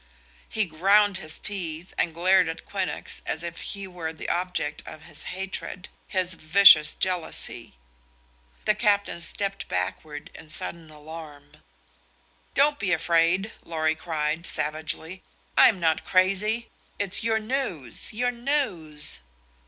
He 0.49 0.65
ground 0.65 1.17
his 1.19 1.39
teeth 1.39 1.93
and 1.95 2.11
glared 2.15 2.47
at 2.49 2.65
Quinnox 2.65 3.21
as 3.27 3.43
if 3.43 3.61
he 3.61 3.85
were 3.87 4.11
the 4.11 4.29
object 4.29 4.81
of 4.87 5.03
his 5.03 5.25
hatred, 5.29 5.89
his 6.07 6.33
vicious 6.33 6.95
jealousy. 6.95 7.75
The 8.65 8.73
captain 8.73 9.21
stepped 9.21 9.67
backward 9.67 10.31
in 10.33 10.49
sudden 10.49 10.89
alarm. 10.89 11.57
"Don't 12.55 12.79
be 12.79 12.91
afraid!" 12.93 13.51
Lorry 13.63 13.93
cried, 13.93 14.47
savagely. 14.47 15.21
"I'm 15.55 15.79
not 15.79 16.03
crazy. 16.03 16.71
It's 16.97 17.23
your 17.23 17.37
news 17.37 18.11
your 18.11 18.31
news! 18.31 19.19